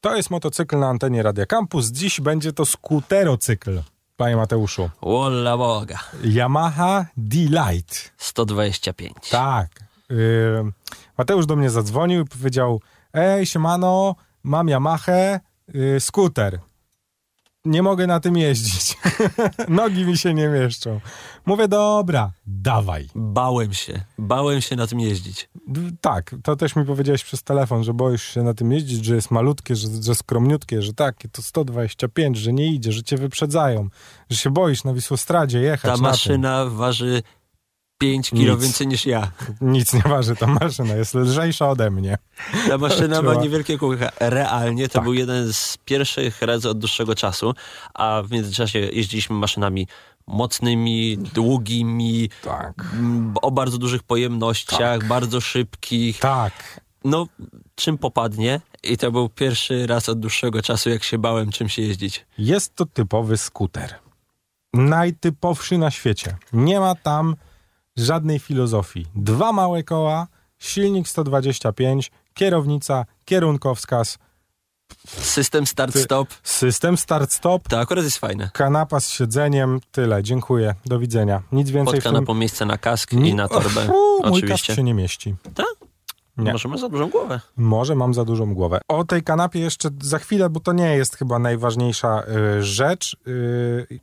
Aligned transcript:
To 0.00 0.16
jest 0.16 0.30
motocykl 0.30 0.78
na 0.78 0.88
antenie 0.88 1.22
Radia 1.22 1.46
Campus. 1.46 1.86
Dziś 1.86 2.20
będzie 2.20 2.52
to 2.52 2.66
skuterocykl, 2.66 3.82
panie 4.16 4.36
Mateuszu. 4.36 4.90
Wola 5.02 5.56
Boga. 5.56 5.98
Yamaha 6.24 7.06
D-Lite. 7.16 7.94
125. 8.16 9.30
Tak. 9.30 9.68
Yy, 10.10 10.72
Mateusz 11.18 11.46
do 11.46 11.56
mnie 11.56 11.70
zadzwonił 11.70 12.22
i 12.22 12.24
powiedział: 12.24 12.80
Ej, 13.12 13.46
siemano, 13.46 14.14
mam 14.42 14.68
Yamahę, 14.68 15.40
yy, 15.68 16.00
skuter. 16.00 16.60
Nie 17.64 17.82
mogę 17.82 18.06
na 18.06 18.20
tym 18.20 18.36
jeździć. 18.36 18.98
Nogi 19.68 20.04
mi 20.04 20.18
się 20.18 20.34
nie 20.34 20.48
mieszczą. 20.48 21.00
Mówię, 21.46 21.68
dobra, 21.68 22.32
dawaj. 22.46 23.08
Bałem 23.14 23.74
się. 23.74 24.00
Bałem 24.18 24.60
się 24.60 24.76
na 24.76 24.86
tym 24.86 25.00
jeździć. 25.00 25.48
Tak, 26.00 26.34
to 26.42 26.56
też 26.56 26.76
mi 26.76 26.84
powiedziałeś 26.84 27.24
przez 27.24 27.42
telefon, 27.42 27.84
że 27.84 27.94
boisz 27.94 28.22
się 28.22 28.42
na 28.42 28.54
tym 28.54 28.72
jeździć, 28.72 29.04
że 29.04 29.14
jest 29.14 29.30
malutkie, 29.30 29.76
że, 29.76 29.88
że 30.02 30.14
skromniutkie, 30.14 30.82
że 30.82 30.94
takie 30.94 31.28
to 31.28 31.42
125, 31.42 32.38
że 32.38 32.52
nie 32.52 32.66
idzie, 32.66 32.92
że 32.92 33.02
cię 33.02 33.16
wyprzedzają, 33.16 33.88
że 34.30 34.36
się 34.36 34.50
boisz 34.50 34.84
na 34.84 34.94
Wisłostradzie 34.94 35.60
jechać 35.60 35.90
Ta 35.90 36.02
na 36.02 36.08
maszyna 36.08 36.66
waży 36.66 37.22
5 38.00 38.30
kilo 38.30 38.54
Nic. 38.54 38.62
więcej 38.62 38.86
niż 38.86 39.06
ja. 39.06 39.30
Nic 39.60 39.92
nie 39.94 40.00
waży, 40.02 40.36
ta 40.36 40.46
maszyna 40.46 40.94
jest 40.94 41.14
lżejsza 41.14 41.68
ode 41.70 41.90
mnie. 41.90 42.18
Ta 42.68 42.78
maszyna 42.78 43.22
ma 43.22 43.34
niewielkie 43.34 43.78
kółka. 43.78 44.10
Realnie 44.20 44.88
to 44.88 44.94
Tak. 44.94 45.02
był 45.04 45.14
jeden 45.14 45.52
z 45.52 45.76
pierwszych 45.84 46.42
razy 46.42 46.68
od 46.68 46.78
dłuższego 46.78 47.14
czasu, 47.14 47.54
a 47.94 48.22
w 48.24 48.30
międzyczasie 48.30 48.78
jeździliśmy 48.78 49.36
maszynami 49.36 49.86
mocnymi, 50.26 51.18
długimi, 51.18 52.28
Tak. 52.42 52.74
o 53.42 53.50
bardzo 53.50 53.78
dużych 53.78 54.02
pojemnościach, 54.02 55.06
bardzo 55.06 55.40
szybkich. 55.40 56.18
Tak. 56.18 56.80
No, 57.04 57.26
czym 57.74 57.98
popadnie. 57.98 58.60
I 58.82 58.96
to 58.96 59.12
był 59.12 59.28
pierwszy 59.28 59.86
raz 59.86 60.08
od 60.08 60.20
dłuższego 60.20 60.62
czasu, 60.62 60.90
jak 60.90 61.04
się 61.04 61.18
bałem 61.18 61.50
czym 61.50 61.68
się 61.68 61.82
jeździć. 61.82 62.26
Jest 62.38 62.74
to 62.74 62.86
typowy 62.86 63.36
skuter. 63.36 63.94
Najtypowszy 64.74 65.78
na 65.78 65.90
świecie. 65.90 66.36
Nie 66.52 66.80
ma 66.80 66.94
tam 66.94 67.36
żadnej 68.00 68.38
filozofii. 68.38 69.06
Dwa 69.14 69.52
małe 69.52 69.82
koła, 69.82 70.26
silnik 70.58 71.08
125, 71.08 72.10
kierownica, 72.34 73.04
kierunkowskaz, 73.24 74.18
System 75.06 75.64
start-stop, 75.66 76.28
system 76.42 76.96
start-stop, 76.96 77.68
to 77.68 77.80
akurat 77.80 78.04
jest 78.04 78.18
fajne. 78.18 78.50
kanapa 78.52 79.00
z 79.00 79.08
siedzeniem, 79.10 79.80
tyle, 79.92 80.22
dziękuję, 80.22 80.74
do 80.86 80.98
widzenia. 80.98 81.42
Nic 81.52 81.70
więcej 81.70 81.94
Pod 81.94 82.00
w 82.00 82.04
tym... 82.04 82.12
kanapą 82.12 82.34
miejsce 82.34 82.66
na 82.66 82.78
kask 82.78 83.12
Ni- 83.12 83.28
i 83.30 83.34
na 83.34 83.48
torbę. 83.48 83.88
Uuu, 83.88 84.26
Mój 84.28 84.42
kask 84.42 84.64
się 84.64 84.82
nie 84.82 84.94
mieści. 84.94 85.34
Tak? 85.54 85.66
Nie. 86.36 86.52
Może 86.52 86.68
ma 86.68 86.76
za 86.76 86.88
dużą 86.88 87.08
głowę. 87.10 87.40
Może 87.56 87.94
mam 87.94 88.14
za 88.14 88.24
dużą 88.24 88.54
głowę. 88.54 88.80
O 88.88 89.04
tej 89.04 89.22
kanapie 89.22 89.60
jeszcze 89.60 89.88
za 90.02 90.18
chwilę, 90.18 90.50
bo 90.50 90.60
to 90.60 90.72
nie 90.72 90.96
jest 90.96 91.16
chyba 91.16 91.38
najważniejsza 91.38 92.22
y, 92.58 92.62
rzecz. 92.62 93.16
Y, 93.26 94.00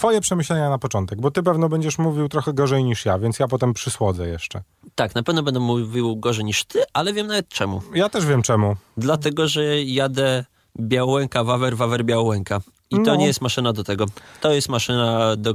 twoje 0.00 0.20
przemyślenia 0.20 0.70
na 0.70 0.78
początek, 0.78 1.20
bo 1.20 1.30
ty 1.30 1.42
pewno 1.42 1.68
będziesz 1.68 1.98
mówił 1.98 2.28
trochę 2.28 2.52
gorzej 2.52 2.84
niż 2.84 3.04
ja, 3.04 3.18
więc 3.18 3.38
ja 3.38 3.48
potem 3.48 3.74
przysłodzę 3.74 4.28
jeszcze. 4.28 4.62
Tak, 4.94 5.14
na 5.14 5.22
pewno 5.22 5.42
będę 5.42 5.60
mówił 5.60 6.16
gorzej 6.16 6.44
niż 6.44 6.64
ty, 6.64 6.82
ale 6.92 7.12
wiem 7.12 7.26
nawet 7.26 7.48
czemu. 7.48 7.82
Ja 7.94 8.08
też 8.08 8.26
wiem 8.26 8.42
czemu. 8.42 8.76
Dlatego, 8.96 9.48
że 9.48 9.82
jadę 9.82 10.44
Białęka, 10.80 11.44
Wawer, 11.44 11.76
Wawer, 11.76 12.04
Białęka. 12.04 12.60
I 12.90 12.96
to 12.96 13.02
No. 13.02 13.16
nie 13.16 13.26
jest 13.26 13.40
maszyna 13.40 13.72
do 13.72 13.84
tego. 13.84 14.06
To 14.40 14.52
jest 14.52 14.68
maszyna, 14.68 15.36
do, 15.36 15.54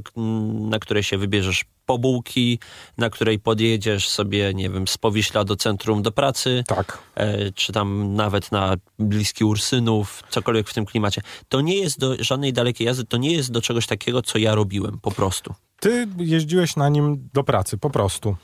na 0.69 0.79
której 0.79 1.03
się 1.03 1.17
wybierzesz 1.17 1.65
po 1.85 1.97
bułki, 1.97 2.59
na 2.97 3.09
której 3.09 3.39
podjedziesz 3.39 4.09
sobie, 4.09 4.53
nie 4.53 4.69
wiem, 4.69 4.87
z 4.87 4.97
Powiśla 4.97 5.43
do 5.43 5.55
centrum 5.55 6.01
do 6.01 6.11
pracy, 6.11 6.63
Tak. 6.67 6.97
e, 7.15 7.51
czy 7.51 7.73
tam 7.73 8.15
nawet 8.15 8.51
na 8.51 8.73
bliski 8.99 9.43
Ursynów, 9.45 10.23
cokolwiek 10.29 10.69
w 10.69 10.73
tym 10.73 10.85
klimacie. 10.85 11.21
To 11.49 11.61
nie 11.61 11.75
jest 11.79 11.99
do 11.99 12.15
żadnej 12.23 12.53
dalekiej 12.53 12.87
jazdy, 12.87 13.05
to 13.05 13.17
nie 13.17 13.31
jest 13.33 13.51
do 13.51 13.61
czegoś 13.61 13.87
takiego, 13.87 14.21
co 14.21 14.37
ja 14.37 14.55
robiłem, 14.55 14.99
po 15.01 15.11
prostu. 15.11 15.53
Ty 15.79 16.07
jeździłeś 16.17 16.75
na 16.75 16.89
nim 16.89 17.29
do 17.33 17.43
pracy, 17.43 17.77
po 17.77 17.89
prostu. 17.89 18.35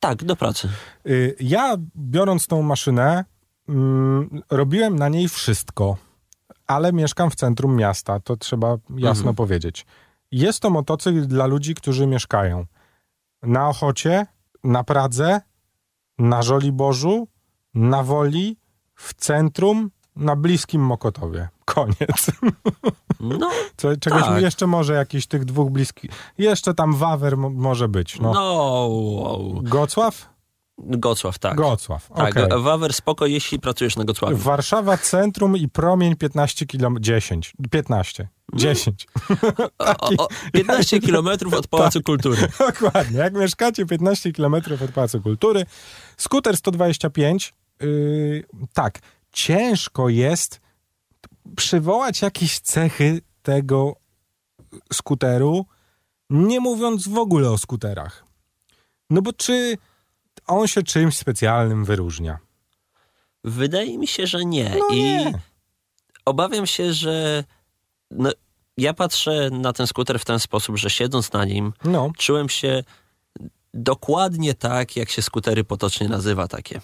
Tak, 0.00 0.24
do 0.24 0.36
pracy. 0.36 0.68
Y, 1.06 1.36
ja 1.40 1.76
biorąc 1.96 2.46
tą 2.46 2.62
maszynę, 2.62 3.24
mm, 3.68 4.42
robiłem 4.50 4.96
na 4.98 5.08
niej 5.08 5.28
wszystko, 5.28 5.96
ale 6.68 6.92
mieszkam 6.92 7.30
w 7.30 7.34
centrum 7.34 7.76
miasta, 7.76 8.20
to 8.20 8.36
trzeba 8.36 8.76
jasno 8.96 9.20
Mhm. 9.20 9.36
powiedzieć. 9.36 9.86
Jest 10.32 10.60
to 10.60 10.70
motocykl 10.70 11.26
dla 11.26 11.46
ludzi, 11.46 11.74
którzy 11.74 12.06
mieszkają 12.06 12.66
na 13.42 13.68
Ochocie, 13.68 14.26
na 14.64 14.84
Pradze, 14.84 15.40
na 16.18 16.42
Żoliborzu, 16.42 17.28
na 17.74 18.02
Woli, 18.02 18.56
w 18.94 19.14
centrum, 19.14 19.90
na 20.16 20.36
bliskim 20.36 20.82
Mokotowie. 20.82 21.48
Koniec. 21.64 22.30
No, 23.20 23.50
Co, 23.76 23.96
czegoś 23.96 24.22
Tak. 24.22 24.42
jeszcze 24.42 24.66
może 24.66 24.94
jakiś 24.94 25.26
tych 25.26 25.44
dwóch 25.44 25.70
bliskich. 25.70 26.10
Jeszcze 26.38 26.74
tam 26.74 26.94
Wawer 26.94 27.36
mo- 27.36 27.50
może 27.50 27.88
być. 27.88 28.20
No. 28.20 28.32
no, 28.34 28.42
wow. 28.90 29.60
Gocław? 29.62 30.28
Gocław, 30.78 31.38
tak. 31.38 31.56
Gocław. 31.56 32.08
Tak, 32.16 32.36
okej. 32.36 32.62
Wawer 32.62 32.92
spoko, 32.92 33.26
jeśli 33.26 33.58
pracujesz 33.58 33.96
na 33.96 34.04
Gocławiu. 34.04 34.36
Warszawa 34.36 34.98
Centrum 34.98 35.56
i 35.56 35.68
Promień 35.68 36.16
15 36.16 36.66
km. 36.66 36.96
10. 37.00 37.52
15. 37.70 38.28
10. 38.54 39.06
O, 39.78 40.24
o, 40.24 40.28
15 40.52 41.00
kilometrów 41.06 41.54
od 41.54 41.66
Pałacu 41.66 42.02
Kultury. 42.02 42.48
Dokładnie. 42.58 43.18
Jak 43.18 43.34
mieszkacie 43.34 43.86
15 43.86 44.32
km 44.32 44.54
od 44.84 44.90
Pałacu 44.94 45.20
Kultury, 45.20 45.66
skuter 46.16 46.56
125, 46.56 47.54
yy, 47.80 48.44
tak, 48.72 48.98
ciężko 49.32 50.08
jest 50.08 50.60
przywołać 51.56 52.22
jakieś 52.22 52.60
cechy 52.60 53.20
tego 53.42 53.96
skuteru, 54.92 55.66
nie 56.30 56.60
mówiąc 56.60 57.08
w 57.08 57.18
ogóle 57.18 57.50
o 57.50 57.58
skuterach. 57.58 58.24
No 59.10 59.22
bo 59.22 59.32
czy 59.32 59.78
on 60.48 60.66
się 60.66 60.82
czymś 60.82 61.16
specjalnym 61.16 61.84
wyróżnia? 61.84 62.38
Wydaje 63.44 63.98
mi 63.98 64.06
się, 64.06 64.26
że 64.26 64.44
nie. 64.44 64.76
No 64.78 64.94
I 64.94 65.02
nie. 65.02 65.32
obawiam 66.24 66.66
się, 66.66 66.92
że 66.92 67.44
no, 68.10 68.30
ja 68.76 68.94
patrzę 68.94 69.50
na 69.52 69.72
ten 69.72 69.86
skuter 69.86 70.18
w 70.18 70.24
ten 70.24 70.38
sposób, 70.38 70.76
że 70.76 70.90
siedząc 70.90 71.32
na 71.32 71.44
nim, 71.44 71.72
No, 71.84 72.10
czułem 72.18 72.48
się 72.48 72.82
dokładnie 73.74 74.54
tak, 74.54 74.96
jak 74.96 75.10
się 75.10 75.22
skutery 75.22 75.64
potocznie 75.64 76.08
nazywa 76.08 76.48
takie. 76.48 76.80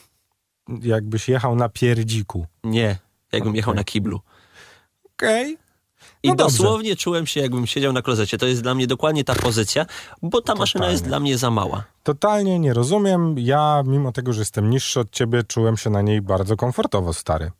jakbyś 0.83 1.29
jechał 1.29 1.57
na 1.57 1.69
pierdziku. 1.69 2.47
Nie, 2.65 2.99
jakbym 3.33 3.49
Okej. 3.51 3.57
jechał 3.57 3.75
na 3.75 3.85
kiblu. 3.85 4.21
Okej. 5.15 5.59
I 6.23 6.29
No 6.29 6.35
dobrze. 6.35 6.59
dosłownie 6.59 6.97
czułem 6.97 7.27
się, 7.27 7.41
jakbym 7.41 7.67
siedział 7.67 7.93
na 7.93 8.03
klozecie. 8.03 8.39
To 8.39 8.47
jest 8.47 8.63
dla 8.63 8.75
mnie 8.75 8.87
dokładnie 8.87 9.25
ta 9.25 9.35
pozycja, 9.35 9.87
bo 10.23 10.41
ta 10.41 10.55
maszyna 10.55 10.85
jest 10.87 10.97
Totalnie. 11.03 11.09
dla 11.09 11.21
mnie 11.21 11.39
za 11.39 11.51
mała. 11.51 11.85
Totalnie 12.03 12.59
nie 12.59 12.75
rozumiem. 12.75 13.35
Ja, 13.39 13.83
mimo 13.87 14.13
tego, 14.13 14.33
że 14.33 14.41
jestem 14.41 14.71
niższy 14.71 15.01
od 15.01 15.11
ciebie, 15.11 15.43
czułem 15.45 15.77
się 15.77 15.91
na 15.91 16.03
niej 16.03 16.23
bardzo 16.23 16.57
komfortowo, 16.57 17.13
stary. 17.13 17.51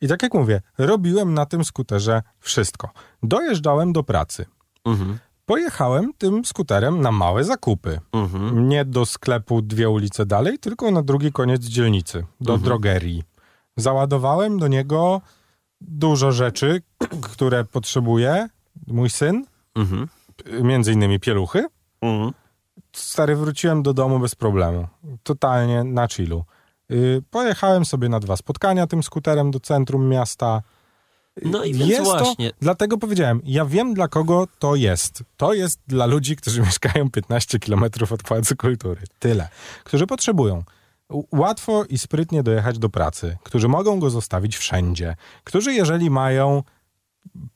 I 0.00 0.08
tak 0.08 0.22
jak 0.22 0.34
mówię, 0.34 0.60
robiłem 0.78 1.34
na 1.34 1.46
tym 1.46 1.64
skuterze 1.64 2.22
wszystko. 2.40 2.90
Dojeżdżałem 3.22 3.92
do 3.92 4.02
pracy. 4.02 4.46
Mhm. 4.84 5.18
Pojechałem 5.46 6.12
tym 6.18 6.44
skuterem 6.44 7.00
na 7.00 7.12
małe 7.12 7.44
zakupy. 7.44 8.00
Mhm. 8.12 8.68
Nie 8.68 8.84
do 8.84 9.06
sklepu 9.06 9.62
dwie 9.62 9.90
ulice 9.90 10.26
dalej, 10.26 10.58
tylko 10.58 10.90
na 10.90 11.02
drugi 11.02 11.32
koniec 11.32 11.62
dzielnicy, 11.64 12.24
do 12.40 12.52
Mhm. 12.52 12.64
drogerii. 12.64 13.22
Załadowałem 13.76 14.58
do 14.58 14.68
niego 14.68 15.20
dużo 15.80 16.32
rzeczy, 16.32 16.82
które 17.22 17.64
potrzebuje 17.64 18.48
mój 18.86 19.10
syn, 19.10 19.46
Mhm. 19.74 20.08
między 20.62 20.92
innymi 20.92 21.20
pieluchy. 21.20 21.66
Mhm. 22.00 22.32
Stary, 22.92 23.36
wróciłem 23.36 23.82
do 23.82 23.94
domu 23.94 24.18
bez 24.18 24.34
problemu. 24.34 24.88
Totalnie 25.22 25.84
na 25.84 26.08
chillu. 26.08 26.44
Yy, 26.88 27.22
pojechałem 27.30 27.84
sobie 27.84 28.08
na 28.08 28.20
dwa 28.20 28.36
spotkania 28.36 28.86
tym 28.86 29.02
skuterem 29.02 29.50
do 29.50 29.60
centrum 29.60 30.08
miasta. 30.08 30.62
No 31.44 31.64
i 31.64 31.74
więc 31.74 32.04
właśnie. 32.08 32.50
To, 32.50 32.56
dlatego 32.60 32.98
powiedziałem, 32.98 33.40
ja 33.44 33.64
wiem 33.64 33.94
dla 33.94 34.08
kogo 34.08 34.46
to 34.58 34.74
jest. 34.74 35.22
To 35.36 35.54
jest 35.54 35.80
dla 35.86 36.06
ludzi, 36.06 36.36
którzy 36.36 36.60
mieszkają 36.62 37.10
15 37.10 37.58
km 37.58 37.84
od 38.10 38.22
Pałacu 38.22 38.56
Kultury. 38.56 39.02
Tyle. 39.18 39.48
Którzy 39.84 40.06
potrzebują 40.06 40.62
łatwo 41.32 41.84
i 41.84 41.98
sprytnie 41.98 42.42
dojechać 42.42 42.78
do 42.78 42.88
pracy, 42.88 43.36
którzy 43.42 43.68
mogą 43.68 44.00
go 44.00 44.10
zostawić 44.10 44.56
wszędzie, 44.56 45.16
którzy 45.44 45.74
jeżeli 45.74 46.10
mają 46.10 46.62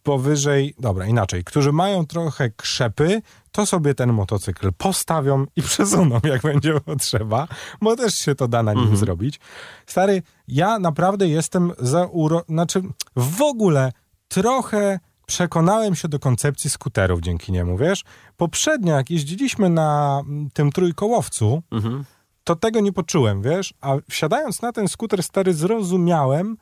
powyżej, 0.03 0.75
dobra, 0.79 1.07
inaczej, 1.07 1.45
którzy 1.45 1.73
mają 1.73 2.07
trochę 2.07 2.51
krzepy, 2.51 3.23
to 3.53 3.67
sobie 3.67 3.95
ten 3.95 4.13
motocykl 4.13 4.73
postawią 4.79 5.47
i 5.57 5.63
przesuną, 5.73 6.21
jak 6.25 6.43
będzie 6.43 6.81
potrzeba, 6.81 7.49
bo 7.83 7.97
też 7.97 8.15
się 8.15 8.35
to 8.35 8.49
da 8.49 8.63
na 8.63 8.73
nim 8.73 8.81
Mhm. 8.83 8.99
zrobić. 8.99 9.41
Stary, 9.87 10.23
ja 10.49 10.79
naprawdę 10.79 11.29
jestem 11.29 11.73
za 11.79 12.07
uro... 12.07 12.43
Znaczy, 12.49 12.83
w 13.17 13.43
ogóle 13.43 13.93
trochę 14.29 15.01
przekonałem 15.27 15.95
się 15.95 16.09
do 16.09 16.19
koncepcji 16.19 16.71
skuterów 16.71 17.21
dzięki 17.21 17.53
niemu, 17.53 17.77
wiesz? 17.79 18.05
Poprzednio, 18.37 18.97
jak 18.97 19.11
jeździliśmy 19.11 19.69
na 19.69 20.21
mm, 20.27 20.51
tym 20.51 20.73
trójkołowcu, 20.73 21.63
Mhm. 21.71 22.05
To 22.45 22.57
tego 22.57 22.81
nie 22.81 22.93
poczułem, 22.93 23.43
wiesz? 23.43 23.75
A 23.81 23.97
wsiadając 24.11 24.63
na 24.63 24.73
ten 24.73 24.89
skuter 24.89 25.23
stary, 25.23 25.55
zrozumiałem, 25.55 26.57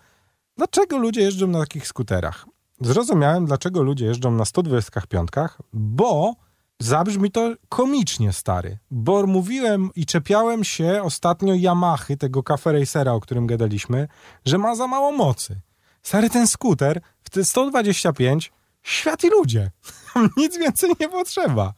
Dlaczego 0.58 0.98
ludzie 0.98 1.20
jeżdżą 1.20 1.46
na 1.46 1.60
takich 1.60 1.86
skuterach? 1.86 2.46
Zrozumiałem, 2.80 3.46
dlaczego 3.46 3.82
ludzie 3.82 4.06
jeżdżą 4.06 4.30
na 4.30 4.44
125, 4.44 5.28
bo 5.72 6.34
zabrzmi 6.80 7.30
to 7.30 7.54
komicznie, 7.68 8.32
stary. 8.32 8.78
Bo 8.90 9.26
mówiłem 9.26 9.90
i 9.96 10.06
czepiałem 10.06 10.64
się 10.64 11.02
ostatnio 11.02 11.54
Yamahy, 11.54 12.16
tego 12.16 12.42
Cafe 12.42 12.72
Racera, 12.72 13.12
o 13.12 13.20
którym 13.20 13.46
gadaliśmy, 13.46 14.08
że 14.44 14.58
ma 14.58 14.74
za 14.74 14.86
mało 14.86 15.12
mocy. 15.12 15.60
Stary, 16.02 16.30
ten 16.30 16.46
skuter 16.46 17.00
w 17.22 17.30
te 17.30 17.44
125 17.44 18.52
świat 18.88 19.24
i 19.24 19.30
ludzie. 19.30 19.70
Nic 20.36 20.58
więcej 20.58 20.90
nie 21.00 21.08
potrzeba. 21.08 21.72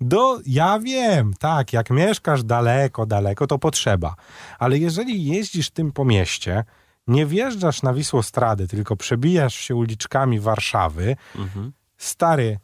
Do, 0.00 0.40
ja 0.46 0.78
wiem, 0.78 1.34
tak, 1.38 1.72
jak 1.72 1.90
mieszkasz 1.90 2.42
daleko, 2.44 3.06
daleko, 3.06 3.46
to 3.46 3.58
potrzeba. 3.58 4.14
Ale 4.58 4.78
jeżeli 4.78 5.24
jeździsz 5.24 5.70
tym 5.70 5.92
po 5.92 6.04
mieście, 6.04 6.64
nie 7.06 7.26
wjeżdżasz 7.26 7.82
na 7.82 7.94
Wisłostrady, 7.94 8.68
tylko 8.68 8.96
przebijasz 8.96 9.54
się 9.54 9.74
uliczkami 9.74 10.40
Warszawy, 10.40 11.16
Mhm. 11.36 11.72
stary, 11.98 12.58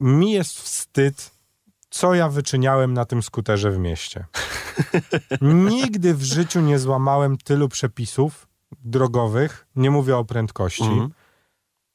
mi 0.00 0.32
jest 0.32 0.60
wstyd, 0.60 1.30
co 1.90 2.14
ja 2.14 2.28
wyczyniałem 2.28 2.94
na 2.94 3.04
tym 3.04 3.22
skuterze 3.22 3.70
w 3.70 3.78
mieście. 3.78 4.24
Nigdy 5.40 6.14
w 6.14 6.22
życiu 6.22 6.60
nie 6.60 6.78
złamałem 6.78 7.36
tylu 7.38 7.68
przepisów 7.68 8.46
drogowych, 8.84 9.66
nie 9.76 9.90
mówię 9.90 10.16
o 10.16 10.24
prędkości, 10.24 10.84
Mhm. 10.84 11.10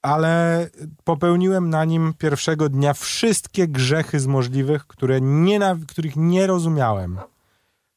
Ale 0.02 0.68
popełniłem 1.04 1.70
na 1.70 1.86
nim 1.86 2.14
pierwszego 2.18 2.70
dnia 2.70 2.94
wszystkie 2.94 3.68
grzechy 3.68 4.20
z 4.20 4.28
możliwych, 4.28 4.88
które 4.88 5.22
nie, 5.22 5.60
których 5.88 6.16
nie 6.16 6.48
rozumiałem. 6.48 7.20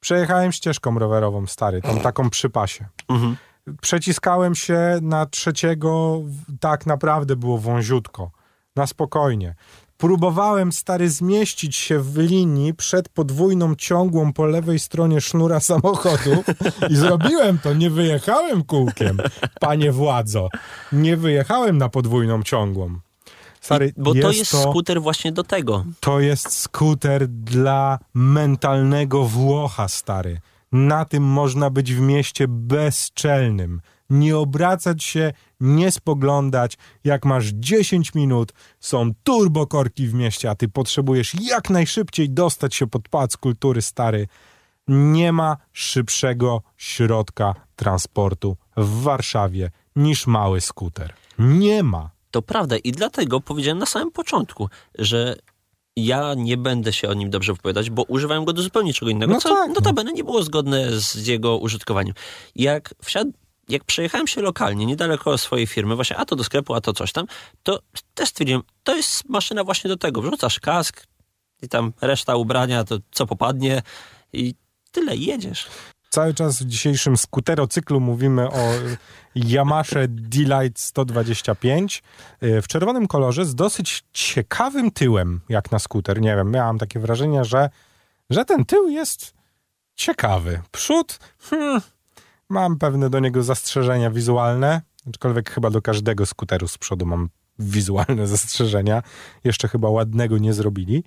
Przejechałem 0.00 0.52
ścieżką 0.52 0.98
rowerową, 0.98 1.46
stary, 1.46 1.82
tą 1.82 2.00
taką 2.00 2.30
przy 2.30 2.50
pasie. 2.50 2.86
Mhm. 3.08 3.36
Przeciskałem 3.80 4.54
się 4.54 4.98
na 5.02 5.26
trzeciego, 5.26 6.20
tak 6.60 6.86
naprawdę 6.86 7.36
było 7.36 7.58
wąziutko, 7.58 8.30
na 8.76 8.86
spokojnie. 8.86 9.54
Próbowałem, 10.00 10.72
stary, 10.72 11.10
zmieścić 11.10 11.76
się 11.76 11.98
w 11.98 12.18
linii 12.18 12.74
przed 12.74 13.08
podwójną 13.08 13.74
ciągłą 13.74 14.32
po 14.32 14.46
lewej 14.46 14.78
stronie 14.78 15.20
sznura 15.20 15.60
samochodu 15.60 16.44
i 16.90 16.96
zrobiłem 16.96 17.58
to, 17.58 17.74
nie 17.74 17.90
wyjechałem 17.90 18.64
kółkiem, 18.64 19.18
panie 19.60 19.92
władzo. 19.92 20.48
Nie 20.92 21.16
wyjechałem 21.16 21.78
na 21.78 21.88
podwójną 21.88 22.42
ciągłą. 22.42 23.00
Stary, 23.60 23.88
I, 23.96 24.02
bo 24.02 24.14
jest 24.14 24.26
to 24.26 24.32
jest 24.32 24.70
skuter 24.70 25.02
właśnie 25.02 25.32
do 25.32 25.44
tego. 25.44 25.84
to 26.00 26.20
jest 26.20 26.56
skuter 26.56 27.28
dla 27.28 27.98
mentalnego 28.14 29.24
Włocha, 29.24 29.88
stary. 29.88 30.40
Na 30.72 31.04
tym 31.04 31.22
można 31.22 31.70
być 31.70 31.94
w 31.94 32.00
mieście 32.00 32.48
bezczelnym. 32.48 33.80
Nie 34.10 34.36
obracać 34.38 35.04
się, 35.04 35.32
nie 35.60 35.90
spoglądać. 35.90 36.76
Jak 37.04 37.24
masz 37.24 37.46
10 37.46 38.14
minut, 38.14 38.52
są 38.80 39.10
turbokorki 39.24 40.06
w 40.06 40.14
mieście, 40.14 40.50
a 40.50 40.54
ty 40.54 40.68
potrzebujesz 40.68 41.34
jak 41.42 41.70
najszybciej 41.70 42.30
dostać 42.30 42.74
się 42.74 42.86
pod 42.86 43.08
pałac 43.08 43.36
kultury, 43.36 43.82
stary. 43.82 44.26
Nie 44.88 45.32
ma 45.32 45.56
szybszego 45.72 46.62
środka 46.76 47.54
transportu 47.76 48.56
w 48.76 49.02
Warszawie 49.02 49.70
niż 49.96 50.26
mały 50.26 50.60
skuter. 50.60 51.14
Nie 51.38 51.82
ma. 51.82 52.10
To 52.30 52.42
prawda 52.42 52.76
i 52.76 52.92
dlatego 52.92 53.40
powiedziałem 53.40 53.78
na 53.78 53.86
samym 53.86 54.10
początku, 54.10 54.68
że 54.98 55.36
ja 55.96 56.34
nie 56.34 56.56
będę 56.56 56.92
się 56.92 57.08
o 57.08 57.14
nim 57.14 57.30
dobrze 57.30 57.52
wypowiadać, 57.52 57.90
bo 57.90 58.02
używałem 58.02 58.44
go 58.44 58.52
do 58.52 58.62
zupełnie 58.62 58.94
czego 58.94 59.10
innego, 59.10 59.32
No 59.32 59.40
co 59.40 59.48
tak, 59.48 59.68
no. 59.68 59.74
notabene 59.74 60.12
nie 60.12 60.24
było 60.24 60.42
zgodne 60.42 61.00
z 61.00 61.26
jego 61.26 61.58
użytkowaniem. 61.58 62.14
Jak 62.56 62.94
wsiadł 63.02 63.32
jak 63.70 63.84
przejechałem 63.84 64.26
się 64.26 64.42
lokalnie, 64.42 64.86
niedaleko 64.86 65.38
swojej 65.38 65.66
firmy, 65.66 65.94
właśnie 65.94 66.16
a 66.16 66.24
to 66.24 66.36
do 66.36 66.44
sklepu, 66.44 66.74
a 66.74 66.80
to 66.80 66.92
coś 66.92 67.12
tam, 67.12 67.26
to 67.62 67.80
też 68.14 68.28
stwierdziłem, 68.28 68.62
to 68.84 68.96
jest 68.96 69.28
maszyna 69.28 69.64
właśnie 69.64 69.88
do 69.88 69.96
tego. 69.96 70.22
Wrzucasz 70.22 70.60
kask 70.60 71.06
i 71.62 71.68
tam 71.68 71.92
reszta 72.00 72.36
ubrania, 72.36 72.84
to 72.84 72.98
co 73.10 73.26
popadnie 73.26 73.82
i 74.32 74.54
tyle, 74.92 75.16
jedziesz. 75.16 75.68
Cały 76.10 76.34
czas 76.34 76.62
w 76.62 76.66
dzisiejszym 76.66 77.16
skuterocyklu 77.16 78.00
mówimy 78.00 78.50
o 78.50 78.72
Yamasze 79.34 80.08
D-Lite 80.08 80.80
125 80.80 82.02
y, 82.42 82.62
w 82.62 82.68
czerwonym 82.68 83.06
kolorze 83.06 83.44
z 83.44 83.54
dosyć 83.54 84.02
ciekawym 84.12 84.90
tyłem, 84.90 85.40
jak 85.48 85.72
na 85.72 85.78
skuter. 85.78 86.20
Nie 86.20 86.36
wiem, 86.36 86.50
miałam 86.50 86.78
takie 86.78 87.00
wrażenie, 87.00 87.44
że, 87.44 87.70
że 88.30 88.44
ten 88.44 88.64
tył 88.64 88.88
jest 88.88 89.34
ciekawy. 89.94 90.62
Przód, 90.70 91.18
hmm, 91.38 91.80
mam 92.50 92.78
pewne 92.78 93.10
do 93.10 93.20
niego 93.20 93.42
zastrzeżenia 93.42 94.10
wizualne, 94.10 94.82
aczkolwiek 95.08 95.50
chyba 95.50 95.70
do 95.70 95.82
każdego 95.82 96.26
skuteru 96.26 96.68
z 96.68 96.78
przodu 96.78 97.06
mam 97.06 97.28
wizualne 97.58 98.26
zastrzeżenia. 98.26 99.02
Jeszcze 99.44 99.68
chyba 99.68 99.90
ładnego 99.90 100.38
nie 100.38 100.52
zrobili. 100.54 101.04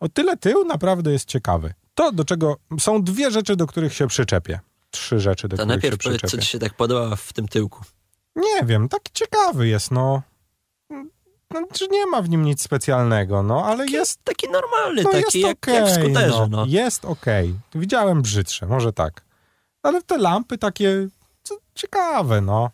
O 0.00 0.08
tyle 0.08 0.36
tył 0.36 0.64
naprawdę 0.64 1.12
jest 1.12 1.28
ciekawy. 1.28 1.74
To, 1.94 2.12
do 2.12 2.24
czego 2.24 2.56
są 2.80 3.02
dwie 3.02 3.30
rzeczy, 3.30 3.56
do 3.56 3.66
których 3.66 3.94
się 3.94 4.06
przyczepię. 4.06 4.60
Trzy 4.90 5.20
rzeczy, 5.20 5.48
do 5.48 5.56
To 5.56 5.62
których 5.62 5.68
najpierw 5.82 6.02
się 6.02 6.08
powiedz, 6.08 6.20
co 6.20 6.26
przyczepię. 6.26 6.44
ci 6.46 6.50
się 6.52 6.58
tak 6.58 6.74
podoba 6.74 7.16
w 7.16 7.32
tym 7.32 7.48
tyłku. 7.48 7.84
Nie 8.36 8.66
wiem, 8.66 8.88
taki 8.88 9.12
ciekawy 9.12 9.68
jest, 9.68 9.90
no. 9.90 10.22
no 11.50 11.62
czy 11.72 11.88
nie 11.88 12.06
ma 12.06 12.22
w 12.22 12.28
nim 12.28 12.44
nic 12.44 12.62
specjalnego, 12.62 13.42
no, 13.42 13.64
ale 13.64 13.86
jest, 13.86 14.24
Taki 14.24 14.48
normalny, 14.48 15.02
no, 15.02 15.10
taki 15.10 15.22
jest 15.22 15.48
jak, 15.48 15.56
okej, 15.56 15.74
jak 15.74 15.86
w 15.86 15.94
skuterze. 15.94 16.48
No. 16.50 16.64
Jest 16.68 17.04
okej. 17.04 17.54
Widziałem 17.74 18.22
brzydsze, 18.22 18.66
może 18.66 18.92
tak. 18.92 19.24
Ale 19.82 20.02
te 20.02 20.18
lampy 20.18 20.58
takie 20.58 21.08
ciekawe, 21.74 22.40
no. 22.40 22.70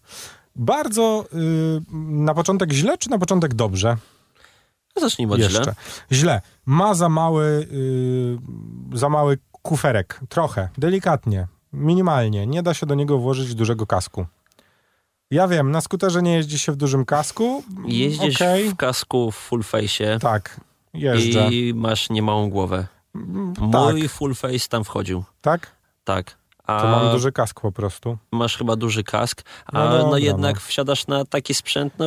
Bardzo 0.57 1.25
y, 1.35 1.81
na 2.11 2.35
początek 2.35 2.73
źle, 2.73 2.99
czy 2.99 3.11
na 3.11 3.19
początek 3.19 3.55
dobrze? 3.55 3.97
Zacznijmy 4.97 5.33
od 5.35 5.39
Jeszcze. 5.39 5.63
źle. 5.63 5.75
Źle. 6.13 6.41
Ma 6.67 6.95
za 6.95 7.09
mały, 7.09 7.45
y, 7.73 8.39
za 8.99 9.09
mały 9.09 9.39
kuferek. 9.63 10.21
Trochę. 10.29 10.69
Delikatnie. 10.79 11.47
Minimalnie. 11.73 12.47
Nie 12.47 12.63
da 12.63 12.75
się 12.75 12.87
do 12.87 12.95
niego 12.95 13.19
włożyć 13.19 13.55
dużego 13.55 13.87
kasku. 13.87 14.27
Ja 15.31 15.49
wiem, 15.49 15.71
na 15.71 15.81
skuterze 15.81 16.23
nie 16.23 16.35
jeździ 16.35 16.59
się 16.59 16.73
w 16.73 16.77
dużym 16.77 17.05
kasku. 17.05 17.63
Jeździsz 17.87 18.37
Okej. 18.37 18.69
w 18.71 18.77
kasku 18.77 19.31
w 19.31 19.37
full 19.37 19.63
face 19.63 20.19
Tak, 20.21 20.61
jeżdżę. 20.95 21.49
i 21.53 21.75
masz 21.75 22.11
niemałą 22.11 22.51
głowę. 22.51 22.87
Tak, 23.73 23.93
Mój 23.93 24.09
full 24.09 24.35
face 24.35 24.69
tam 24.69 24.85
wchodził. 24.85 25.25
tak? 25.41 25.73
Tak. 26.05 26.37
A 26.67 26.81
To 26.83 26.89
mam 26.89 27.13
duży 27.13 27.33
kask 27.33 27.61
po 27.61 27.73
prostu. 27.73 28.19
masz 28.33 28.57
chyba 28.57 28.77
duży 28.77 29.05
kask, 29.05 29.43
a 29.67 29.79
No 29.79 29.89
no, 29.91 29.99
dobra, 29.99 30.19
jednak 30.19 30.55
no. 30.55 30.61
wsiadasz 30.61 31.07
na 31.07 31.25
taki 31.25 31.55
sprzęt 31.55 31.93
no, 31.99 32.07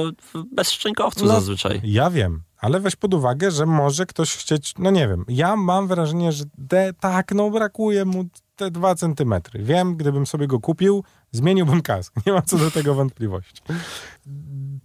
bez 0.51 0.71
szczękowcu 0.71 1.25
No, 1.25 1.31
zazwyczaj. 1.33 1.81
Ja 1.83 2.09
wiem, 2.09 2.43
ale 2.57 2.79
weź 2.79 2.95
pod 2.95 3.13
uwagę, 3.13 3.51
że 3.51 3.65
może 3.65 4.05
ktoś 4.05 4.35
chcieć, 4.35 4.73
no 4.79 4.91
nie 4.91 5.07
wiem, 5.07 5.25
ja 5.27 5.55
mam 5.55 5.87
wrażenie, 5.87 6.31
że 6.31 6.43
de, 6.57 6.93
tak, 6.99 7.31
no 7.31 7.49
brakuje 7.49 8.05
mu 8.05 8.25
te 8.55 8.71
dwa 8.71 8.95
centymetry. 8.95 9.63
Wiem, 9.63 9.95
gdybym 9.95 10.25
sobie 10.27 10.47
go 10.47 10.59
kupił, 10.59 11.03
zmieniłbym 11.31 11.81
kask. 11.81 12.13
Nie 12.25 12.33
ma 12.33 12.41
co 12.41 12.57
do 12.57 12.71
tego 12.71 12.95
wątpliwości. 12.95 13.61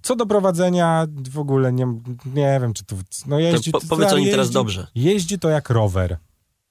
Co 0.02 0.16
do 0.16 0.26
prowadzenia, 0.26 1.06
w 1.30 1.38
ogóle 1.38 1.72
nie, 1.72 1.86
nie 2.26 2.58
wiem, 2.60 2.72
czy 2.74 2.84
to... 2.84 2.96
No 3.26 3.38
jeździ, 3.38 3.70
po- 3.70 3.80
powiedz 3.88 4.12
o 4.12 4.18
nim 4.18 4.30
teraz 4.30 4.50
dobrze. 4.50 4.86
Jeździ 4.94 5.38
to 5.38 5.48
jak 5.48 5.70
rower. 5.70 6.18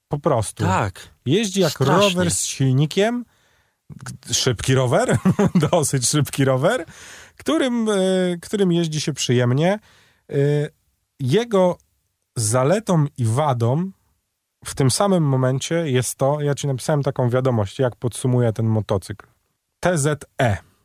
Po 0.08 0.18
prostu. 0.18 0.64
Tak. 0.64 1.13
Jeździ 1.26 1.60
jak 1.60 1.70
Strasznie. 1.70 2.08
rower 2.08 2.30
z 2.30 2.44
silnikiem. 2.44 3.24
Szybki 4.32 4.74
rower, 4.74 5.18
dosyć 5.70 6.08
szybki 6.08 6.44
rower, 6.44 6.84
którym, 7.36 7.88
e, 7.88 7.94
którym 8.42 8.72
jeździ 8.72 9.00
się 9.00 9.12
przyjemnie. 9.12 9.78
E, 10.30 10.34
Jego 11.20 11.78
zaletą 12.36 13.06
i 13.18 13.24
wadą 13.24 13.90
w 14.64 14.74
tym 14.74 14.90
samym 14.90 15.24
momencie 15.24 15.74
jest 15.74 16.14
to, 16.16 16.40
ja 16.40 16.54
ci 16.54 16.66
napisałem 16.66 17.02
taką 17.02 17.30
wiadomość, 17.30 17.78
jak 17.78 17.96
podsumuję 17.96 18.52
ten 18.52 18.66
motocykl. 18.66 19.26
TZE. 19.80 20.16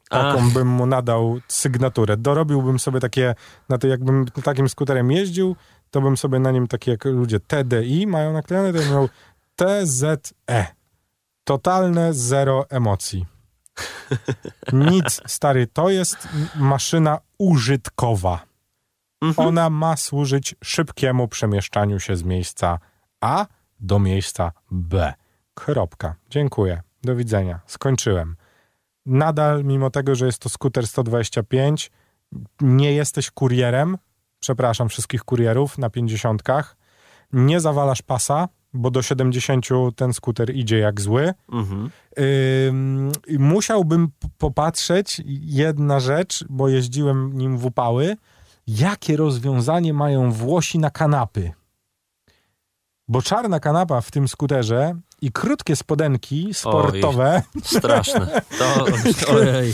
Taką 0.10 0.40
Ach. 0.40 0.54
bym 0.54 0.68
mu 0.68 0.86
nadał 0.86 1.40
sygnaturę. 1.48 2.18
Dorobiłbym 2.18 2.80
sobie 2.80 3.00
takie, 3.00 3.36
na 3.70 3.78
to 3.78 3.88
jakbym 3.88 4.26
takim 4.44 4.70
skuterem 4.70 5.12
jeździł, 5.12 5.56
to 5.92 6.02
bym 6.02 6.18
sobie 6.18 6.40
na 6.40 6.52
nim 6.52 6.68
takie 6.68 6.92
jak 6.92 7.06
ludzie 7.06 7.40
TDI 7.40 8.08
mają 8.08 8.34
naklejone, 8.34 8.74
to 8.74 8.80
bym 8.80 8.90
miał 8.90 9.10
TZE. 9.60 10.66
Totalne 11.44 12.14
zero 12.14 12.70
emocji. 12.70 13.26
Nic, 14.74 15.22
stary, 15.28 15.68
to 15.68 15.90
jest 15.90 16.28
maszyna 16.56 17.20
użytkowa. 17.38 18.46
Mhm. 19.22 19.48
Ona 19.48 19.70
ma 19.70 19.98
służyć 19.98 20.56
szybkiemu 20.64 21.28
przemieszczaniu 21.28 22.00
się 22.00 22.16
z 22.16 22.24
miejsca 22.24 22.80
A 23.22 23.46
do 23.80 24.00
miejsca 24.00 24.52
B. 24.72 25.14
Kropka. 25.54 26.16
Dziękuję. 26.30 26.82
Do 27.04 27.16
widzenia. 27.16 27.60
Skończyłem. 27.66 28.36
Nadal, 29.06 29.64
mimo 29.64 29.90
tego, 29.90 30.16
że 30.16 30.26
jest 30.26 30.40
to 30.40 30.50
skuter 30.50 30.88
125, 30.88 31.92
nie 32.62 32.94
jesteś 32.94 33.32
kurierem. 33.32 33.98
Przepraszam 34.40 34.90
wszystkich 34.90 35.24
kurierów 35.24 35.78
na 35.78 35.90
50. 35.90 36.44
Nie 37.34 37.60
zawalasz 37.60 38.02
pasa, 38.02 38.48
bo 38.74 38.92
do 38.92 39.02
70 39.02 39.66
ten 39.96 40.14
skuter 40.14 40.56
idzie 40.56 40.78
jak 40.78 41.02
zły. 41.02 41.34
Mhm. 41.52 41.90
Musiałbym 43.40 44.08
popatrzeć, 44.38 45.22
jedna 45.26 46.00
rzecz, 46.00 46.46
bo 46.50 46.70
jeździłem 46.70 47.38
nim 47.38 47.58
w 47.58 47.66
upały, 47.66 48.18
jakie 48.68 49.18
rozwiązanie 49.18 49.94
mają 49.94 50.32
Włosi 50.32 50.80
na 50.80 50.90
kanapy. 50.90 51.52
Bo 53.08 53.22
czarna 53.22 53.60
kanapa 53.60 54.02
w 54.02 54.12
tym 54.12 54.28
skuterze 54.28 54.96
i 55.22 55.32
krótkie 55.32 55.76
spodenki 55.76 56.54
sportowe, 56.54 57.44
Straszne. 57.64 58.42
To, 58.60 58.86
ojej. 59.34 59.74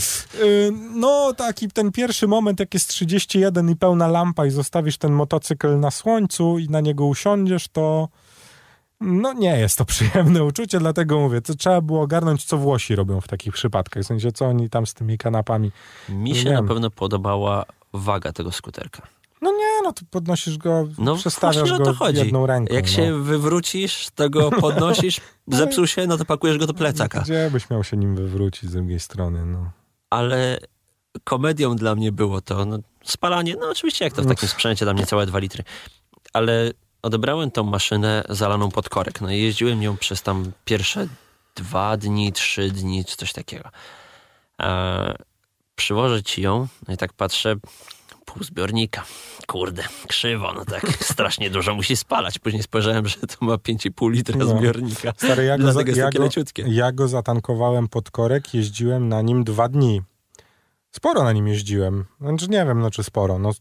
no 0.96 1.34
taki 1.34 1.68
ten 1.68 1.92
pierwszy 1.92 2.28
moment, 2.28 2.60
jak 2.60 2.74
jest 2.74 2.88
31 2.88 3.70
i 3.70 3.76
pełna 3.76 4.08
lampa 4.08 4.46
i 4.46 4.52
zostawisz 4.52 4.98
ten 4.98 5.14
motocykl 5.14 5.80
na 5.80 5.92
słońcu 5.92 6.60
i 6.60 6.70
na 6.70 6.82
niego 6.82 7.06
usiądziesz, 7.06 7.68
to 7.68 8.10
no 9.02 9.34
nie 9.34 9.60
jest 9.60 9.78
to 9.78 9.86
przyjemne 9.96 10.44
uczucie, 10.44 10.80
dlatego 10.80 11.20
mówię, 11.20 11.42
to 11.42 11.56
trzeba 11.56 11.82
było 11.82 12.02
ogarnąć, 12.02 12.44
co 12.44 12.58
Włosi 12.58 12.96
robią 12.96 13.22
w 13.22 13.28
takich 13.28 13.54
przypadkach, 13.54 14.04
w 14.04 14.06
sensie, 14.06 14.32
co 14.32 14.46
oni 14.46 14.70
tam 14.70 14.86
z 14.86 14.94
tymi 14.94 15.18
kanapami. 15.18 15.72
Mi 16.10 16.36
się 16.36 16.52
na 16.52 16.64
pewno 16.64 16.90
podobała 16.90 17.66
waga 17.94 18.32
tego 18.32 18.52
skuterka. 18.52 19.08
No 19.42 19.52
nie, 19.52 19.82
no 19.84 19.94
to 19.94 20.02
podnosisz 20.12 20.58
go, 20.58 20.88
No 20.98 21.16
przestawiasz 21.16 21.72
go 21.72 21.80
to 21.80 21.94
chodzi. 21.94 22.20
jedną 22.20 22.46
ręką. 22.46 22.74
Jak 22.74 22.86
no. 22.86 22.92
się 22.92 23.24
wywrócisz, 23.24 24.08
to 24.16 24.30
go 24.30 24.52
podnosisz, 24.52 25.22
zepsuł 25.48 25.88
się, 25.88 26.08
no 26.08 26.18
to 26.18 26.26
pakujesz 26.26 26.58
go 26.58 26.68
do 26.68 26.74
plecaka. 26.74 27.22
Gdzie 27.22 27.50
byś 27.52 27.70
miał 27.70 27.84
się 27.84 27.98
nim 27.98 28.16
wywrócić 28.16 28.70
z 28.70 28.74
drugiej 28.74 29.00
strony, 29.00 29.46
no. 29.46 29.72
Ale 30.10 30.60
komedią 31.24 31.76
dla 31.76 31.96
mnie 31.96 32.12
było 32.12 32.42
to, 32.42 32.66
no, 32.66 32.78
spalanie, 33.04 33.56
no 33.60 33.70
oczywiście 33.70 34.06
jak 34.06 34.14
to 34.14 34.22
w 34.22 34.28
takim 34.28 34.50
sprzęcie, 34.50 34.86
tam 34.86 34.98
niecałe 34.98 35.26
dwa 35.26 35.40
litry. 35.40 35.64
Ale 36.34 36.72
odebrałem 37.06 37.52
tą 37.52 37.64
maszynę 37.64 38.24
zalaną 38.30 38.72
pod 38.72 38.90
korek, 38.90 39.22
no 39.22 39.32
i 39.32 39.42
jeździłem 39.42 39.80
nią 39.80 39.98
przez 39.98 40.22
tam 40.22 40.52
pierwsze 40.66 41.08
dwa 41.56 41.98
dni, 41.98 42.34
trzy 42.34 42.72
dni, 42.72 43.06
czy 43.06 43.16
coś 43.16 43.34
takiego. 43.34 43.70
E, 44.62 45.16
przywożę 45.76 46.24
ci 46.24 46.42
ją, 46.42 46.68
no 46.88 46.94
i 46.94 46.98
tak 46.98 47.14
patrzę, 47.14 47.56
pół 48.26 48.44
zbiornika. 48.44 49.04
Kurde, 49.48 49.84
krzywo, 50.08 50.54
no 50.54 50.66
tak 50.66 50.84
strasznie 51.14 51.50
dużo 51.50 51.76
musi 51.76 51.96
spalać. 51.98 52.40
Później 52.40 52.64
spojrzałem, 52.64 53.08
że 53.08 53.18
to 53.18 53.46
ma 53.46 53.54
5,5 53.56 54.12
litra 54.12 54.38
No. 54.38 54.58
zbiornika. 54.58 55.14
Stary, 55.18 55.44
ja 55.46 55.58
go, 55.58 55.72
za, 55.74 55.82
ja, 55.96 56.10
go, 56.10 56.30
ja 56.66 56.92
go 56.92 57.08
zatankowałem 57.08 57.88
pod 57.88 58.12
korek, 58.12 58.54
jeździłem 58.54 59.10
na 59.10 59.22
nim 59.22 59.44
dwa 59.44 59.70
dni. 59.70 60.02
Sporo 60.92 61.24
na 61.24 61.32
nim 61.32 61.48
jeździłem. 61.48 62.06
Znaczy 62.22 62.48
nie 62.50 62.66
wiem, 62.66 62.80
no 62.80 62.92
czy 62.92 63.04
sporo. 63.04 63.40
No, 63.40 63.52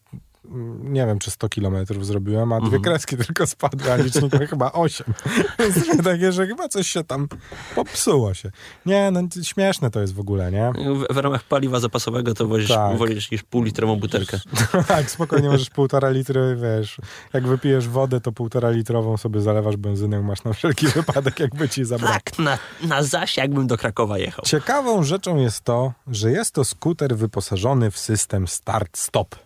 nie 0.82 1.06
wiem, 1.06 1.18
czy 1.18 1.30
100 1.30 1.48
kilometrów 1.48 2.06
zrobiłem, 2.06 2.52
a 2.52 2.56
dwie 2.58 2.64
Mhm. 2.66 2.82
kreski 2.82 3.16
tylko 3.16 3.46
spadły, 3.46 3.92
a 3.92 3.96
licznik 3.96 4.32
chyba 4.50 4.72
8. 4.72 5.14
Więc 5.58 5.74
takie, 6.04 6.32
że 6.32 6.46
chyba 6.46 6.68
coś 6.68 6.88
się 6.88 7.04
tam 7.04 7.28
popsuło 7.74 8.34
się. 8.34 8.50
Nie, 8.86 9.10
no 9.10 9.20
śmieszne 9.42 9.90
to 9.90 10.00
jest 10.00 10.14
w 10.14 10.20
ogóle, 10.20 10.52
nie? 10.52 10.72
W, 10.94 11.14
w 11.14 11.16
ramach 11.16 11.42
paliwa 11.42 11.80
zapasowego 11.80 12.34
to 12.34 12.46
wozisz, 12.46 12.68
Tak. 12.68 12.98
wolisz 12.98 13.30
niż 13.30 13.42
pół 13.42 13.62
litrową 13.62 13.96
butelkę. 13.96 14.40
tak, 14.88 15.10
spokojnie 15.10 15.48
możesz 15.48 15.70
półtora 15.70 16.10
litry, 16.10 16.56
wiesz, 16.62 16.96
jak 17.32 17.46
wypijesz 17.46 17.88
wodę, 17.88 18.20
to 18.20 18.32
półtora 18.32 18.70
litrową 18.70 19.16
sobie 19.16 19.40
zalewasz 19.40 19.76
benzyną, 19.76 20.22
masz 20.22 20.44
na 20.44 20.52
wszelki 20.52 20.86
wypadek, 20.86 21.40
jakby 21.40 21.68
ci 21.68 21.84
zabrakło. 21.84 22.14
Tak, 22.14 22.38
na, 22.38 22.58
na 22.88 23.02
zaś 23.02 23.36
jakbym 23.36 23.66
do 23.66 23.76
Krakowa 23.76 24.18
jechał. 24.18 24.44
Ciekawą 24.44 25.02
rzeczą 25.02 25.36
jest 25.36 25.60
to, 25.60 25.92
że 26.06 26.30
jest 26.30 26.54
to 26.54 26.64
skuter 26.64 27.16
wyposażony 27.16 27.90
w 27.90 27.98
system 27.98 28.44
start-stop. 28.46 29.36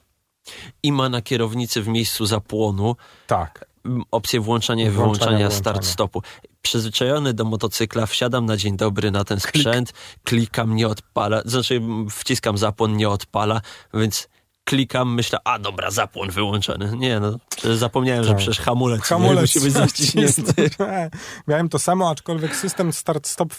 I 0.82 0.92
ma 0.92 1.08
na 1.08 1.22
kierownicy 1.22 1.82
w 1.82 1.88
miejscu 1.88 2.26
zapłonu 2.26 2.96
Tak. 3.26 3.64
opcję 4.10 4.40
włączania 4.40 4.86
i 4.86 4.90
wyłączania 4.90 5.48
włączania. 5.48 5.50
start-stopu. 5.80 6.20
Przyzwyczajony 6.62 7.34
do 7.34 7.44
motocykla, 7.44 8.06
wsiadam 8.06 8.46
na 8.46 8.56
dzień 8.56 8.76
dobry 8.76 9.10
na 9.10 9.24
ten 9.24 9.40
sprzęt, 9.40 9.92
klikam, 10.24 10.76
nie 10.76 10.88
odpala, 10.88 11.42
znaczy 11.44 11.80
wciskam 12.10 12.58
zapłon, 12.58 12.96
nie 12.96 13.08
odpala, 13.08 13.60
więc 13.94 14.28
klikam, 14.64 15.14
myślę, 15.14 15.38
a 15.44 15.58
dobra, 15.58 15.90
zapłon 15.90 16.30
wyłączony. 16.30 16.92
Nie 16.96 17.20
no, 17.20 17.38
zapomniałem, 17.76 18.24
że 18.24 18.30
Tak. 18.30 18.38
przecież 18.38 18.60
hamulec, 18.60 19.02
Hamulec 19.02 19.40
musi 19.40 19.60
być 19.60 19.72
zaciśnięty. 19.84 20.70
Miałem 21.48 21.68
to 21.68 21.78
samo, 21.78 22.10
aczkolwiek 22.10 22.56
system 22.56 22.90
start-stop 22.92 23.54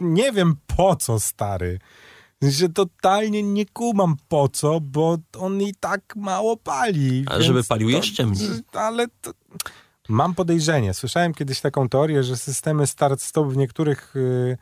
nie 0.00 0.32
wiem 0.32 0.56
po 0.76 0.96
co, 0.96 1.20
stary. 1.20 1.78
Sensie 2.44 2.68
totalnie 2.68 3.42
nie 3.42 3.66
kumam 3.66 4.16
po 4.28 4.48
co, 4.48 4.80
bo 4.80 5.18
on 5.38 5.62
i 5.62 5.74
tak 5.80 6.16
mało 6.16 6.56
pali. 6.56 7.24
A 7.26 7.42
żeby 7.42 7.64
palił 7.64 7.90
to- 7.90 7.96
jeszcze 7.96 8.26
mniej. 8.26 8.48
Ale 8.72 9.06
to... 9.20 9.30
Mam 10.08 10.34
podejrzenie. 10.34 10.94
Słyszałem 10.94 11.34
kiedyś 11.34 11.60
taką 11.60 11.88
teorię, 11.88 12.22
że 12.22 12.36
systemy 12.36 12.86
start-stop 12.86 13.52
w 13.52 13.56
niektórych 13.56 14.16
y, 14.16 14.56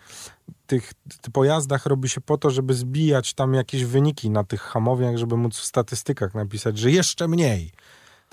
tych 0.66 0.92
pojazdach 1.32 1.86
robi 1.86 2.08
się 2.08 2.20
po 2.20 2.38
to, 2.38 2.50
żeby 2.50 2.74
zbijać 2.74 3.34
tam 3.34 3.54
jakieś 3.54 3.84
wyniki 3.84 4.30
na 4.30 4.44
tych 4.44 4.60
hamowniach, 4.60 5.16
żeby 5.16 5.36
móc 5.36 5.58
w 5.58 5.64
statystykach 5.64 6.34
napisać, 6.34 6.78
że 6.78 6.90
jeszcze 6.90 7.28
mniej 7.28 7.72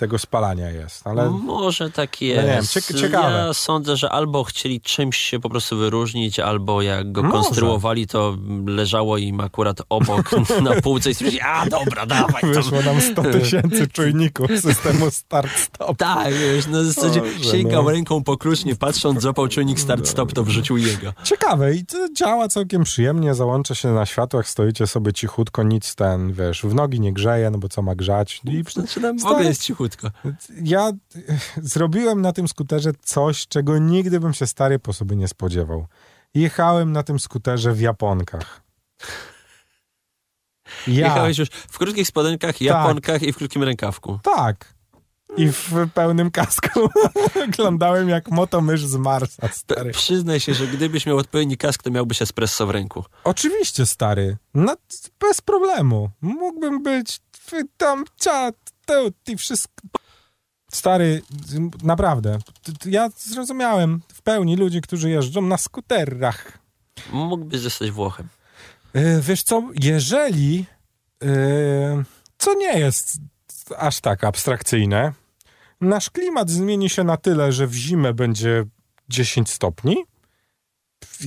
tego 0.00 0.18
spalania 0.18 0.70
jest. 0.70 1.06
Ale 1.06 1.30
Może 1.30 1.90
tak 1.90 2.10
No 2.20 2.26
nie 2.26 2.34
wiem, 2.34 2.46
jest. 2.46 2.72
ciek- 2.72 3.00
ciekawe. 3.00 3.36
Ja 3.46 3.54
sądzę, 3.54 3.96
że 3.96 4.10
albo 4.12 4.44
chcieli 4.44 4.80
czymś 4.80 5.16
się 5.16 5.40
po 5.40 5.50
prostu 5.50 5.76
wyróżnić, 5.76 6.38
albo 6.40 6.82
jak 6.82 7.12
go 7.12 7.22
Może. 7.22 7.32
konstruowali, 7.32 8.06
to 8.06 8.36
leżało 8.66 9.18
im 9.18 9.40
akurat 9.40 9.82
obok 9.88 10.30
na 10.62 10.80
półce 10.80 11.10
i 11.10 11.14
stwierdzili, 11.14 11.40
a 11.42 11.66
dobra, 11.66 12.06
dawaj 12.06 12.40
tam. 12.40 12.52
wyszło 12.52 12.82
nam 12.82 13.00
100 13.00 13.22
tysięcy 13.22 13.88
czujników 13.96 14.46
systemu 14.60 15.06
start-stop. 15.06 15.96
Tak, 15.96 16.34
wiesz, 16.34 16.66
no 16.66 16.84
zasadzie 16.84 17.20
Boże, 17.20 17.50
sięgał 17.50 17.84
no. 17.84 17.90
ręką 17.90 18.24
po 18.24 18.36
klucz, 18.36 18.64
nie 18.64 18.76
patrząc, 18.76 19.22
złapał 19.22 19.48
czujnik 19.48 19.78
start-stop, 19.80 20.32
to 20.32 20.44
wrzucił 20.44 20.76
jego. 20.76 21.12
Ciekawe 21.24 21.74
i 21.74 21.84
to 21.86 21.96
działa 22.16 22.48
całkiem 22.48 22.84
przyjemnie, 22.84 23.34
załącza 23.34 23.74
się 23.74 23.88
na 23.88 24.06
światłach, 24.06 24.48
stoicie 24.48 24.86
sobie 24.86 25.12
cichutko, 25.12 25.62
nic 25.62 25.94
ten, 25.94 26.32
wiesz, 26.32 26.62
w 26.62 26.74
nogi 26.74 27.00
nie 27.00 27.12
grzeje, 27.12 27.50
no 27.50 27.58
bo 27.58 27.68
co 27.68 27.82
ma 27.82 27.94
grzać. 27.94 28.40
I 28.44 28.64
Znaczy, 28.72 29.00
tam 29.00 29.18
w 29.18 29.26
ogóle 29.26 29.44
jest 29.44 29.62
cichutko. 29.62 29.89
Ja 30.62 30.92
zrobiłem 31.56 32.22
na 32.22 32.32
tym 32.32 32.48
skuterze 32.48 32.90
coś, 33.02 33.46
czego 33.46 33.78
nigdy 33.78 34.20
bym 34.20 34.34
się 34.34 34.46
stary 34.46 34.78
po 34.78 34.92
sobie 34.92 35.16
nie 35.16 35.28
spodziewał. 35.28 35.86
Jechałem 36.34 36.92
na 36.92 37.02
tym 37.02 37.18
skuterze 37.18 37.72
w 37.72 37.80
Japonkach. 37.80 38.62
Ja. 40.86 41.06
Jechałeś 41.06 41.38
już 41.38 41.48
w 41.48 41.78
krótkich 41.78 42.06
spodenkach, 42.06 42.60
japonkach 42.60 43.22
i 43.22 43.32
w 43.32 43.36
krótkim 43.36 43.62
rękawku. 43.62 44.18
Tak. 44.22 44.74
I 45.36 45.52
w 45.52 45.90
pełnym 45.94 46.30
kasku 46.30 46.90
wyglądałem 47.34 48.08
jak 48.08 48.30
motomysz 48.30 48.84
z 48.84 48.96
Marsa, 48.96 49.48
stary. 49.48 49.90
Przyznaj 49.90 50.40
się, 50.40 50.54
że 50.54 50.66
gdybyś 50.66 51.06
miał 51.06 51.16
odpowiedni 51.16 51.56
kask, 51.56 51.82
to 51.82 51.90
miałbyś 51.90 52.22
espresso 52.22 52.66
w 52.66 52.70
ręku. 52.70 53.04
Oczywiście, 53.24 53.86
stary. 53.86 54.36
No, 54.54 54.76
bez 55.20 55.40
problemu. 55.40 56.10
Mógłbym 56.20 56.82
być 56.82 57.20
tam, 57.76 58.04
cia, 58.20 58.50
tu, 58.86 59.32
i 59.32 59.36
wszystko. 59.36 59.82
Stary, 60.72 61.22
naprawdę. 61.82 62.38
Ja 62.84 63.08
zrozumiałem 63.16 64.00
w 64.14 64.22
pełni 64.22 64.56
ludzi, 64.56 64.80
którzy 64.80 65.10
jeżdżą 65.10 65.42
na 65.42 65.56
skuterach. 65.56 66.58
Mógłbyś 67.12 67.60
zostać 67.60 67.90
Włochem. 67.90 68.28
E, 68.92 69.20
Wiesz 69.20 69.42
co, 69.42 69.68
jeżeli, 69.82 70.66
e, 71.22 72.04
co 72.38 72.54
nie 72.54 72.78
jest 72.78 73.18
aż 73.78 74.00
tak 74.00 74.24
abstrakcyjne, 74.24 75.12
nasz 75.80 76.10
klimat 76.10 76.50
zmieni 76.50 76.90
się 76.90 77.04
na 77.04 77.16
tyle, 77.16 77.52
że 77.52 77.66
w 77.66 77.74
zimę 77.74 78.14
będzie 78.14 78.64
10 79.08 79.50
stopni, 79.50 79.96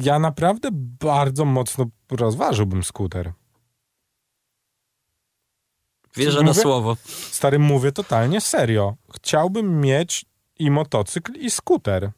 ja 0.03 0.19
naprawdę 0.19 0.69
bardzo 1.01 1.45
mocno 1.45 1.85
rozważyłbym 2.11 2.83
skuter. 2.83 3.33
Wierzę 6.15 6.41
na 6.43 6.53
słowo. 6.53 6.97
Stary, 7.31 7.59
mówię 7.59 7.91
totalnie 7.91 8.41
serio. 8.41 8.95
Chciałbym 9.15 9.81
mieć 9.81 10.25
i 10.59 10.71
motocykl, 10.71 11.33
i 11.33 11.51
skuter. 11.51 12.11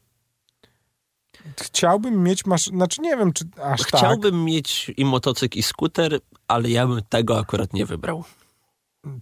Chciałbym 1.61 2.23
mieć 2.23 2.45
masz... 2.45 2.65
Znaczy 2.65 3.01
nie 3.01 3.17
wiem, 3.17 3.33
czy 3.33 3.45
aż 3.63 3.79
tak. 3.79 3.87
Chciałbym 3.87 4.45
mieć 4.45 4.91
i 4.97 5.05
motocykl, 5.05 5.57
i 5.57 5.63
skuter, 5.63 6.19
ale 6.47 6.69
ja 6.69 6.87
bym 6.87 7.01
tego 7.09 7.39
akurat 7.39 7.73
nie 7.73 7.85
wybrał. 7.85 8.23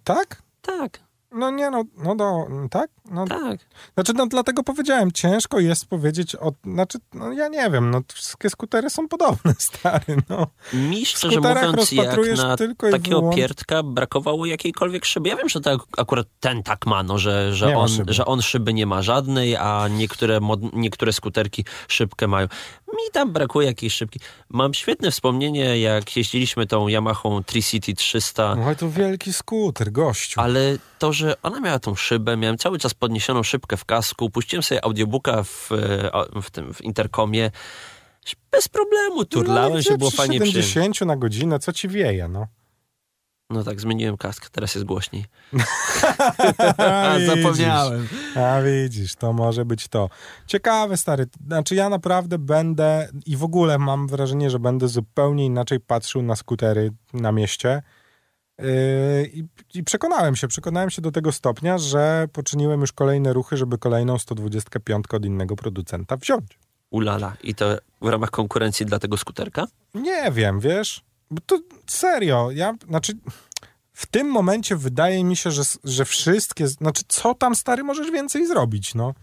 Tak? 0.04 0.42
Tak, 0.62 1.00
No 1.34 1.50
nie, 1.50 1.70
no, 1.70 1.84
no 1.96 2.16
do, 2.16 2.46
tak? 2.70 2.90
No, 3.10 3.24
tak. 3.24 3.60
Znaczy, 3.94 4.12
no 4.12 4.26
dlatego 4.26 4.62
powiedziałem, 4.62 5.12
ciężko 5.12 5.60
jest 5.60 5.86
powiedzieć 5.86 6.36
o... 6.36 6.52
Znaczy, 6.64 6.98
no 7.14 7.32
ja 7.32 7.48
nie 7.48 7.70
wiem, 7.70 7.90
no 7.90 8.02
wszystkie 8.14 8.50
skutery 8.50 8.90
są 8.90 9.08
podobne, 9.08 9.54
stary, 9.70 10.16
no. 10.28 10.46
Mi 10.72 11.06
szczerze 11.06 11.40
mówiąc, 11.40 11.92
jak 11.92 12.16
na 12.36 12.56
tylko 12.56 12.90
takiego 12.90 13.30
pierdka 13.30 13.82
brakowało 13.82 14.46
jakiejkolwiek 14.46 15.04
szyby. 15.04 15.28
Ja 15.28 15.36
wiem, 15.36 15.48
że 15.48 15.60
tak 15.60 15.78
akurat 15.98 16.26
ten 16.40 16.62
tak 16.62 16.86
ma, 16.86 17.02
no, 17.02 17.18
że, 17.18 17.54
że, 17.54 17.76
on, 17.76 17.88
szyby. 17.88 18.12
że 18.12 18.24
on 18.24 18.42
szyby 18.42 18.74
nie 18.74 18.86
ma 18.86 19.02
żadnej, 19.02 19.56
a 19.56 19.88
niektóre, 19.88 20.40
mod, 20.40 20.60
niektóre 20.72 21.12
skuterki 21.12 21.64
szybkę 21.88 22.26
mają. 22.26 22.48
Mi 22.94 23.10
tam 23.12 23.32
brakuje 23.32 23.66
jakiejś 23.66 23.94
szybki. 23.94 24.20
Mam 24.48 24.74
świetne 24.74 25.10
wspomnienie, 25.10 25.80
jak 25.80 26.16
jeździliśmy 26.16 26.66
tą 26.66 26.88
Yamahą 26.88 27.44
Tricity 27.44 27.94
300. 27.94 28.54
No 28.54 28.74
to 28.74 28.90
wielki 28.90 29.32
skuter, 29.32 29.92
gościu. 29.92 30.40
Ale 30.40 30.76
to, 30.98 31.12
że 31.12 31.42
ona 31.42 31.60
miała 31.60 31.78
tą 31.78 31.94
szybę, 31.94 32.36
miałem 32.36 32.58
cały 32.58 32.78
czas 32.78 32.94
podniesioną 32.94 33.42
szybkę 33.42 33.76
w 33.76 33.84
kasku, 33.84 34.30
puściłem 34.30 34.62
sobie 34.62 34.84
audiobooka 34.84 35.42
w, 35.42 35.72
e, 35.72 36.42
w 36.42 36.50
tym 36.50 36.74
w 36.74 36.80
interkomie. 36.80 37.50
Bez 38.50 38.68
problemu, 38.68 39.24
turlałem 39.24 39.72
no, 39.72 39.82
się, 39.82 39.98
było 39.98 40.10
fajnie 40.10 40.38
70 40.38 40.66
przyjemnie. 40.66 41.06
na 41.06 41.16
godzinę, 41.16 41.58
co 41.58 41.72
ci 41.72 41.88
wieje, 41.88 42.28
no. 42.28 42.46
No 43.50 43.64
tak, 43.64 43.80
zmieniłem 43.80 44.16
kask, 44.16 44.50
teraz 44.50 44.74
jest 44.74 44.86
głośniej. 44.86 45.24
A, 46.78 47.16
Zapomniałem. 47.26 48.08
A 48.36 48.62
widzisz, 48.62 49.14
to 49.14 49.32
może 49.32 49.64
być 49.64 49.88
to. 49.88 50.08
Ciekawe, 50.46 50.96
stary. 50.96 51.26
Znaczy 51.46 51.74
ja 51.74 51.88
naprawdę 51.88 52.38
będę 52.38 53.08
i 53.26 53.36
w 53.36 53.44
ogóle 53.44 53.78
mam 53.78 54.08
wrażenie, 54.08 54.50
że 54.50 54.58
będę 54.58 54.88
zupełnie 54.88 55.46
inaczej 55.46 55.80
patrzył 55.80 56.22
na 56.22 56.36
skutery 56.36 56.90
na 57.12 57.32
mieście. 57.32 57.82
Yy, 58.58 58.66
I, 59.32 59.44
I 59.74 59.84
przekonałem 59.84 60.36
się, 60.36 60.48
przekonałem 60.48 60.90
się 60.90 61.02
do 61.02 61.12
tego 61.12 61.32
stopnia, 61.32 61.78
że 61.78 62.28
poczyniłem 62.32 62.80
już 62.80 62.92
kolejne 62.92 63.32
ruchy, 63.32 63.56
żeby 63.56 63.78
kolejną 63.78 64.18
125 64.18 65.04
od 65.12 65.24
innego 65.24 65.56
producenta 65.56 66.16
wziąć. 66.16 66.58
Ulala. 66.90 67.36
I 67.42 67.54
to 67.54 67.78
w 68.00 68.08
ramach 68.08 68.30
konkurencji 68.30 68.86
dla 68.86 68.98
tego 68.98 69.16
skuterka? 69.16 69.66
Nie 69.94 70.32
wiem, 70.32 70.60
wiesz? 70.60 71.04
Bo 71.34 71.40
to 71.46 71.58
serio, 71.86 72.50
ja, 72.50 72.74
znaczy 72.88 73.12
w 73.92 74.06
tym 74.06 74.26
momencie 74.30 74.76
wydaje 74.76 75.24
mi 75.24 75.36
się, 75.36 75.50
że, 75.50 75.62
że 75.84 76.04
wszystkie, 76.04 76.68
znaczy 76.68 77.02
co 77.08 77.34
tam 77.34 77.54
stary 77.54 77.84
możesz 77.84 78.10
więcej 78.10 78.46
zrobić, 78.46 78.94
no? 78.94 79.14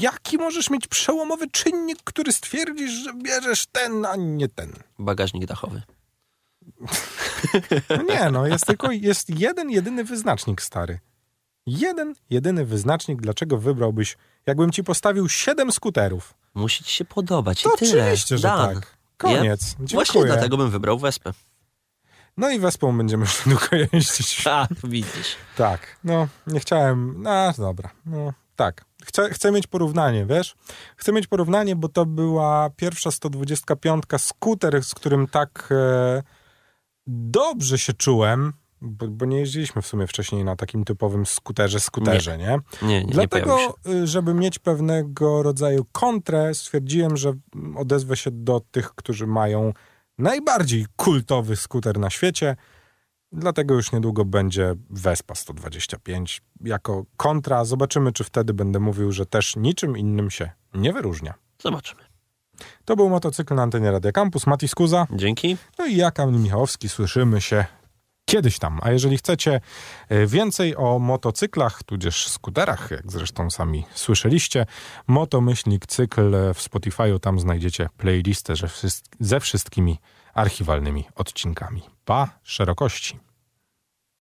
Jaki 0.00 0.38
możesz 0.38 0.70
mieć 0.70 0.86
przełomowy 0.86 1.50
czynnik, 1.50 1.98
który 2.04 2.32
stwierdzisz, 2.32 2.90
że 2.90 3.14
bierzesz 3.14 3.66
ten, 3.66 4.06
a 4.06 4.16
nie 4.16 4.48
ten? 4.48 4.72
Bagażnik 4.98 5.46
dachowy. 5.46 5.82
No 7.90 8.02
nie, 8.08 8.30
no 8.30 8.46
jest 8.46 8.66
tylko, 8.66 8.90
jest 8.90 9.40
jeden, 9.40 9.70
jedyny 9.70 10.04
wyznacznik 10.04 10.62
stary. 10.62 10.98
Jeden, 11.66 12.14
jedyny 12.30 12.64
wyznacznik, 12.64 13.20
dlaczego 13.22 13.58
wybrałbyś, 13.58 14.16
jakbym 14.46 14.72
ci 14.72 14.84
postawił 14.84 15.28
siedem 15.28 15.72
skuterów. 15.72 16.34
Musi 16.54 16.84
ci 16.84 16.92
się 16.92 17.04
podobać 17.04 17.62
To 17.62 17.74
i 17.74 17.78
tyle. 17.78 18.02
oczywiście, 18.04 18.38
że 18.38 18.48
Dan. 18.48 18.74
tak. 18.74 18.97
Koniec. 19.18 19.70
Dziękuję. 19.70 19.88
Właśnie 19.94 20.24
dlatego 20.24 20.56
bym 20.56 20.70
wybrał 20.70 20.98
Wespę. 20.98 21.32
No 22.36 22.50
i 22.50 22.58
Wespą 22.58 22.98
będziemy 22.98 23.24
już 23.24 23.42
długo 23.46 23.88
jeździć. 23.92 24.46
A, 24.46 24.68
widzisz. 24.84 25.36
Tak, 25.56 25.96
no 26.04 26.28
nie 26.46 26.60
chciałem, 26.60 27.22
no 27.22 27.52
dobra, 27.58 27.90
no 28.06 28.32
tak. 28.56 28.84
Chcę, 29.04 29.30
chcę 29.30 29.52
mieć 29.52 29.66
porównanie, 29.66 30.26
wiesz? 30.26 30.56
Chcę 30.96 31.12
mieć 31.12 31.26
porównanie, 31.26 31.76
bo 31.76 31.88
to 31.88 32.06
była 32.06 32.70
pierwsza 32.76 33.10
125 33.10 34.04
skuter, 34.18 34.84
z 34.84 34.94
którym 34.94 35.28
tak 35.28 35.68
e, 35.70 36.22
dobrze 37.06 37.78
się 37.78 37.92
czułem, 37.92 38.52
bo, 38.80 39.08
bo, 39.08 39.26
nie 39.26 39.38
jeździliśmy 39.38 39.82
w 39.82 39.86
sumie 39.86 40.06
wcześniej 40.06 40.44
na 40.44 40.56
takim 40.56 40.84
typowym 40.84 41.26
skuterze, 41.26 41.80
skuterze, 41.80 42.38
nie? 42.38 42.58
Nie, 42.82 42.88
nie, 42.88 43.04
nie 43.04 43.12
Dlatego, 43.12 43.58
się. 43.58 44.06
żeby 44.06 44.34
mieć 44.34 44.58
pewnego 44.58 45.42
rodzaju 45.42 45.86
kontrę, 45.92 46.54
stwierdziłem, 46.54 47.16
że 47.16 47.32
odezwę 47.76 48.16
się 48.16 48.30
do 48.30 48.60
tych, 48.70 48.94
którzy 48.94 49.26
mają 49.26 49.72
najbardziej 50.18 50.86
kultowy 50.96 51.56
skuter 51.56 51.98
na 51.98 52.10
świecie. 52.10 52.56
Dlatego 53.32 53.74
już 53.74 53.92
niedługo 53.92 54.24
będzie 54.24 54.74
Vespa 54.90 55.34
125 55.34 56.42
jako 56.60 57.04
kontra. 57.16 57.64
Zobaczymy, 57.64 58.12
czy 58.12 58.24
wtedy 58.24 58.54
będę 58.54 58.80
mówił, 58.80 59.12
że 59.12 59.26
też 59.26 59.56
niczym 59.56 59.98
innym 59.98 60.30
się 60.30 60.50
nie 60.74 60.92
wyróżnia. 60.92 61.34
Zobaczymy. 61.62 62.08
To 62.84 62.96
był 62.96 63.08
motocykl 63.08 63.54
na 63.54 63.62
antenie 63.62 63.90
Radia 63.90 64.12
Campus. 64.12 64.46
Mati 64.46 64.68
Skuza. 64.68 65.06
Dzięki. 65.12 65.56
No 65.78 65.86
i 65.86 65.96
ja, 65.96 66.10
Kamil 66.10 66.40
Michałowski. 66.40 66.88
Słyszymy 66.88 67.40
się 67.40 67.64
kiedyś 68.28 68.58
tam. 68.58 68.78
A 68.82 68.90
jeżeli 68.90 69.18
chcecie 69.18 69.60
więcej 70.26 70.76
o 70.76 70.98
motocyklach, 70.98 71.82
tudzież 71.82 72.28
skuterach, 72.28 72.90
jak 72.90 73.12
zresztą 73.12 73.50
sami 73.50 73.86
słyszeliście, 73.94 74.66
Motomyślnik 75.06 75.86
Cykl 75.86 76.30
w 76.54 76.58
Spotify'u, 76.58 77.20
tam 77.20 77.40
znajdziecie 77.40 77.88
playlistę 77.96 78.54
ze 79.20 79.40
wszystkimi 79.40 79.98
archiwalnymi 80.34 81.04
odcinkami. 81.14 81.82
Pa, 82.04 82.28
szerokości. 82.42 83.18